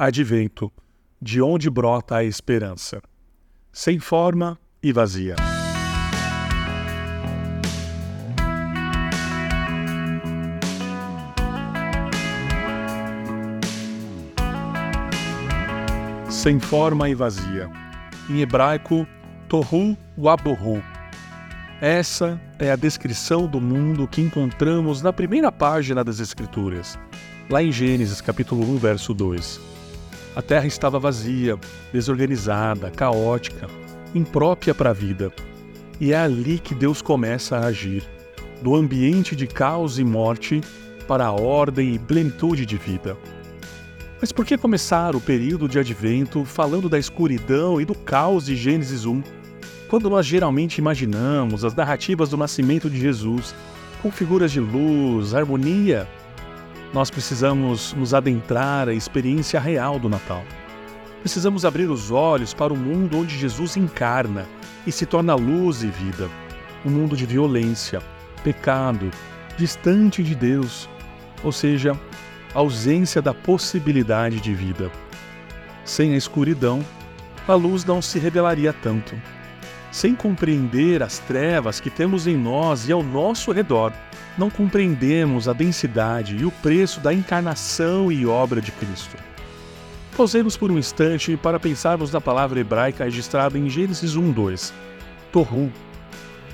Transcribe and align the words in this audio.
Advento, 0.00 0.70
de 1.20 1.42
onde 1.42 1.68
brota 1.68 2.18
a 2.18 2.22
esperança. 2.22 3.02
Sem 3.72 3.98
forma 3.98 4.56
e 4.80 4.92
vazia. 4.92 5.34
Sem 16.30 16.60
forma 16.60 17.08
e 17.08 17.16
vazia. 17.16 17.68
Em 18.30 18.40
hebraico, 18.40 19.04
tohu 19.48 19.98
wabohu. 20.16 20.80
Essa 21.80 22.40
é 22.60 22.70
a 22.70 22.76
descrição 22.76 23.48
do 23.48 23.60
mundo 23.60 24.06
que 24.06 24.20
encontramos 24.20 25.02
na 25.02 25.12
primeira 25.12 25.50
página 25.50 26.04
das 26.04 26.20
Escrituras, 26.20 26.96
lá 27.50 27.64
em 27.64 27.72
Gênesis 27.72 28.20
capítulo 28.20 28.62
1, 28.62 28.76
verso 28.76 29.12
2. 29.12 29.77
A 30.38 30.40
terra 30.40 30.68
estava 30.68 31.00
vazia, 31.00 31.58
desorganizada, 31.92 32.92
caótica, 32.92 33.66
imprópria 34.14 34.72
para 34.72 34.90
a 34.90 34.92
vida. 34.92 35.32
E 36.00 36.12
é 36.12 36.16
ali 36.16 36.60
que 36.60 36.76
Deus 36.76 37.02
começa 37.02 37.56
a 37.56 37.66
agir, 37.66 38.04
do 38.62 38.76
ambiente 38.76 39.34
de 39.34 39.48
caos 39.48 39.98
e 39.98 40.04
morte 40.04 40.60
para 41.08 41.26
a 41.26 41.32
ordem 41.32 41.92
e 41.92 41.98
plenitude 41.98 42.64
de 42.64 42.76
vida. 42.76 43.16
Mas 44.20 44.30
por 44.30 44.46
que 44.46 44.56
começar 44.56 45.16
o 45.16 45.20
período 45.20 45.68
de 45.68 45.76
advento 45.76 46.44
falando 46.44 46.88
da 46.88 47.00
escuridão 47.00 47.80
e 47.80 47.84
do 47.84 47.96
caos 47.96 48.46
de 48.46 48.54
Gênesis 48.54 49.04
1, 49.04 49.20
quando 49.88 50.08
nós 50.08 50.24
geralmente 50.24 50.78
imaginamos 50.78 51.64
as 51.64 51.74
narrativas 51.74 52.30
do 52.30 52.36
nascimento 52.36 52.88
de 52.88 53.00
Jesus 53.00 53.56
com 54.00 54.12
figuras 54.12 54.52
de 54.52 54.60
luz, 54.60 55.34
harmonia 55.34 56.06
nós 56.92 57.10
precisamos 57.10 57.92
nos 57.92 58.14
adentrar 58.14 58.88
à 58.88 58.94
experiência 58.94 59.60
real 59.60 59.98
do 59.98 60.08
Natal. 60.08 60.44
Precisamos 61.20 61.64
abrir 61.64 61.90
os 61.90 62.10
olhos 62.10 62.54
para 62.54 62.72
o 62.72 62.76
mundo 62.76 63.18
onde 63.18 63.38
Jesus 63.38 63.76
encarna 63.76 64.46
e 64.86 64.92
se 64.92 65.04
torna 65.04 65.34
luz 65.34 65.82
e 65.82 65.88
vida. 65.88 66.28
Um 66.84 66.90
mundo 66.90 67.16
de 67.16 67.26
violência, 67.26 68.00
pecado, 68.42 69.10
distante 69.56 70.22
de 70.22 70.34
Deus, 70.34 70.88
ou 71.42 71.52
seja, 71.52 71.98
ausência 72.54 73.20
da 73.20 73.34
possibilidade 73.34 74.40
de 74.40 74.54
vida. 74.54 74.90
Sem 75.84 76.14
a 76.14 76.16
escuridão, 76.16 76.84
a 77.46 77.54
luz 77.54 77.84
não 77.84 78.00
se 78.00 78.18
revelaria 78.18 78.72
tanto. 78.72 79.14
Sem 79.90 80.14
compreender 80.14 81.02
as 81.02 81.18
trevas 81.18 81.80
que 81.80 81.90
temos 81.90 82.26
em 82.26 82.36
nós 82.36 82.88
e 82.88 82.92
ao 82.92 83.02
nosso 83.02 83.52
redor, 83.52 83.92
não 84.36 84.50
compreendemos 84.50 85.48
a 85.48 85.52
densidade 85.52 86.36
e 86.36 86.44
o 86.44 86.50
preço 86.50 87.00
da 87.00 87.12
encarnação 87.12 88.12
e 88.12 88.26
obra 88.26 88.60
de 88.60 88.70
Cristo. 88.70 89.16
Pausemos 90.16 90.56
por 90.56 90.70
um 90.70 90.78
instante 90.78 91.36
para 91.36 91.60
pensarmos 91.60 92.12
na 92.12 92.20
palavra 92.20 92.60
hebraica 92.60 93.04
registrada 93.04 93.58
em 93.58 93.68
Gênesis 93.68 94.14
1:2, 94.16 94.72
Tohu. 95.32 95.72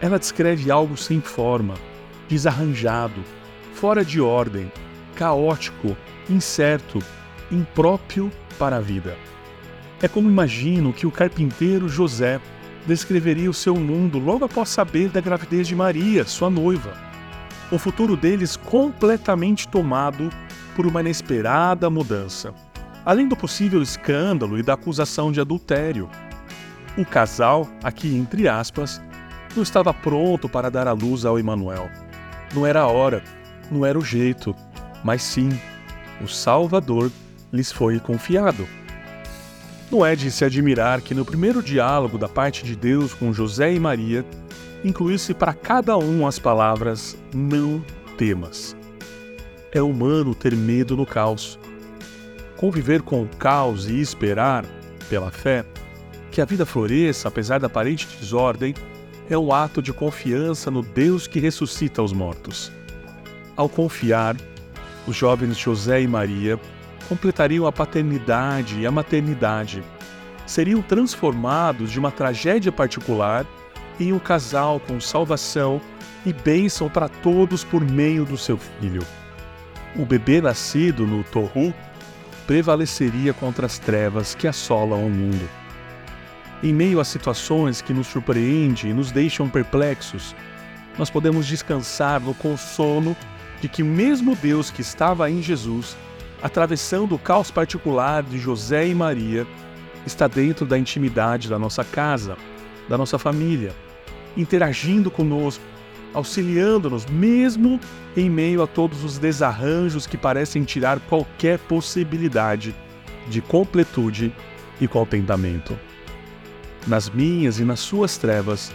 Ela 0.00 0.18
descreve 0.18 0.70
algo 0.70 0.96
sem 0.96 1.20
forma, 1.20 1.74
desarranjado, 2.28 3.24
fora 3.74 4.04
de 4.04 4.20
ordem, 4.20 4.70
caótico, 5.14 5.96
incerto, 6.28 6.98
impróprio 7.50 8.30
para 8.58 8.76
a 8.76 8.80
vida. 8.80 9.16
É 10.02 10.08
como 10.08 10.28
imagino 10.28 10.92
que 10.92 11.06
o 11.06 11.10
carpinteiro 11.10 11.88
José 11.88 12.38
descreveria 12.86 13.50
o 13.50 13.54
seu 13.54 13.74
mundo 13.74 14.18
logo 14.18 14.44
após 14.44 14.68
saber 14.68 15.08
da 15.08 15.20
gravidez 15.20 15.66
de 15.66 15.74
Maria, 15.74 16.24
sua 16.24 16.48
noiva 16.48 17.06
o 17.70 17.78
futuro 17.78 18.16
deles 18.16 18.56
completamente 18.56 19.66
tomado 19.68 20.30
por 20.74 20.86
uma 20.86 21.00
inesperada 21.00 21.90
mudança, 21.90 22.54
além 23.04 23.26
do 23.26 23.36
possível 23.36 23.82
escândalo 23.82 24.58
e 24.58 24.62
da 24.62 24.74
acusação 24.74 25.32
de 25.32 25.40
adultério. 25.40 26.08
O 26.96 27.04
casal, 27.04 27.68
aqui 27.82 28.14
entre 28.14 28.48
aspas, 28.48 29.00
não 29.54 29.62
estava 29.62 29.92
pronto 29.92 30.48
para 30.48 30.70
dar 30.70 30.86
a 30.86 30.92
luz 30.92 31.24
ao 31.24 31.38
Emanuel. 31.38 31.90
Não 32.54 32.64
era 32.64 32.80
a 32.80 32.86
hora, 32.86 33.22
não 33.70 33.84
era 33.84 33.98
o 33.98 34.04
jeito, 34.04 34.54
mas 35.02 35.22
sim, 35.22 35.48
o 36.22 36.28
Salvador 36.28 37.10
lhes 37.52 37.72
foi 37.72 37.98
confiado. 37.98 38.66
Não 39.90 40.04
é 40.04 40.16
de 40.16 40.30
se 40.30 40.44
admirar 40.44 41.00
que 41.00 41.14
no 41.14 41.24
primeiro 41.24 41.62
diálogo 41.62 42.18
da 42.18 42.28
parte 42.28 42.64
de 42.64 42.74
Deus 42.74 43.14
com 43.14 43.32
José 43.32 43.72
e 43.72 43.78
Maria, 43.78 44.24
incluísse 44.84 45.32
para 45.32 45.54
cada 45.54 45.96
um 45.96 46.26
as 46.26 46.38
palavras 46.38 47.16
não 47.32 47.84
temas. 48.18 48.76
É 49.72 49.80
humano 49.80 50.34
ter 50.34 50.56
medo 50.56 50.96
no 50.96 51.06
caos. 51.06 51.58
Conviver 52.56 53.02
com 53.02 53.22
o 53.22 53.28
caos 53.28 53.88
e 53.88 54.00
esperar, 54.00 54.64
pela 55.08 55.30
fé, 55.30 55.64
que 56.32 56.40
a 56.40 56.44
vida 56.44 56.66
floresça 56.66 57.28
apesar 57.28 57.60
da 57.60 57.66
aparente 57.66 58.08
desordem, 58.18 58.74
é 59.30 59.38
um 59.38 59.52
ato 59.52 59.80
de 59.80 59.92
confiança 59.92 60.70
no 60.70 60.82
Deus 60.82 61.26
que 61.26 61.38
ressuscita 61.38 62.02
os 62.02 62.12
mortos. 62.12 62.72
Ao 63.56 63.68
confiar, 63.68 64.36
os 65.06 65.14
jovens 65.16 65.56
José 65.56 66.02
e 66.02 66.08
Maria 66.08 66.58
completariam 67.08 67.66
a 67.66 67.72
paternidade 67.72 68.80
e 68.80 68.86
a 68.86 68.90
maternidade. 68.90 69.82
Seriam 70.46 70.82
transformados 70.82 71.90
de 71.90 71.98
uma 71.98 72.10
tragédia 72.10 72.70
particular 72.70 73.46
em 73.98 74.12
um 74.12 74.18
casal 74.18 74.78
com 74.80 75.00
salvação 75.00 75.80
e 76.24 76.32
bênção 76.32 76.88
para 76.88 77.08
todos 77.08 77.64
por 77.64 77.80
meio 77.80 78.24
do 78.24 78.36
seu 78.36 78.58
filho. 78.58 79.02
O 79.96 80.04
bebê 80.04 80.40
nascido 80.40 81.06
no 81.06 81.24
Tohu 81.24 81.72
prevaleceria 82.46 83.32
contra 83.32 83.66
as 83.66 83.78
trevas 83.78 84.34
que 84.34 84.46
assolam 84.46 85.06
o 85.06 85.10
mundo. 85.10 85.48
Em 86.62 86.72
meio 86.72 87.00
a 87.00 87.04
situações 87.04 87.82
que 87.82 87.92
nos 87.92 88.06
surpreendem 88.06 88.90
e 88.90 88.94
nos 88.94 89.10
deixam 89.10 89.48
perplexos, 89.48 90.34
nós 90.98 91.10
podemos 91.10 91.46
descansar 91.46 92.20
no 92.20 92.34
consolo 92.34 93.16
de 93.60 93.68
que, 93.68 93.82
mesmo 93.82 94.36
Deus 94.36 94.70
que 94.70 94.80
estava 94.80 95.30
em 95.30 95.42
Jesus, 95.42 95.96
atravessando 96.46 97.14
o 97.14 97.18
caos 97.18 97.50
particular 97.50 98.22
de 98.22 98.38
José 98.38 98.86
e 98.86 98.94
Maria, 98.94 99.46
está 100.06 100.28
dentro 100.28 100.64
da 100.64 100.78
intimidade 100.78 101.48
da 101.48 101.58
nossa 101.58 101.82
casa, 101.84 102.36
da 102.88 102.96
nossa 102.96 103.18
família 103.18 103.74
interagindo 104.36 105.10
conosco, 105.10 105.64
auxiliando-nos, 106.12 107.06
mesmo 107.06 107.80
em 108.16 108.28
meio 108.28 108.62
a 108.62 108.66
todos 108.66 109.02
os 109.02 109.18
desarranjos 109.18 110.06
que 110.06 110.16
parecem 110.16 110.62
tirar 110.62 111.00
qualquer 111.00 111.58
possibilidade 111.58 112.74
de 113.28 113.40
completude 113.40 114.32
e 114.80 114.86
contentamento. 114.86 115.76
Nas 116.86 117.10
minhas 117.10 117.58
e 117.58 117.64
nas 117.64 117.80
suas 117.80 118.16
trevas, 118.16 118.72